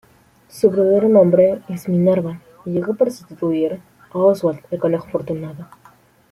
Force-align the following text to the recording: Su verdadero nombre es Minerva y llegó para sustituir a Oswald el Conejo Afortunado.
Su 0.49 0.71
verdadero 0.71 1.07
nombre 1.07 1.61
es 1.69 1.87
Minerva 1.87 2.41
y 2.65 2.71
llegó 2.71 2.95
para 2.95 3.11
sustituir 3.11 3.81
a 4.09 4.17
Oswald 4.17 4.61
el 4.71 4.79
Conejo 4.79 5.05
Afortunado. 5.05 5.67